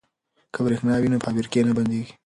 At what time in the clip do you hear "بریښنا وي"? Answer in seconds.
0.65-1.09